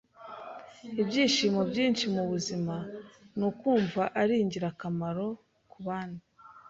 Ibyishimo 1.01 1.59
byinshi 1.69 2.05
mubuzima 2.13 2.75
nukumva 3.37 4.03
ari 4.21 4.35
ingirakamaro 4.43 5.27
kuband 5.71 6.15